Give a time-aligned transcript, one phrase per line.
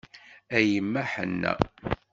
[0.57, 1.53] A yemma ḥenna.